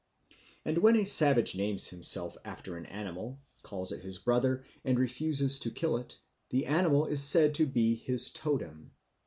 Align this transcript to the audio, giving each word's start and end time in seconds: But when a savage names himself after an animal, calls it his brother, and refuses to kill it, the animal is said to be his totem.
But 0.63 0.79
when 0.79 0.95
a 0.95 1.05
savage 1.05 1.55
names 1.55 1.89
himself 1.89 2.35
after 2.43 2.75
an 2.75 2.87
animal, 2.87 3.39
calls 3.61 3.91
it 3.91 4.01
his 4.01 4.17
brother, 4.17 4.65
and 4.83 4.97
refuses 4.99 5.59
to 5.59 5.69
kill 5.69 5.95
it, 5.97 6.17
the 6.49 6.65
animal 6.65 7.05
is 7.05 7.21
said 7.23 7.53
to 7.53 7.67
be 7.67 7.93
his 7.93 8.31
totem. 8.31 8.93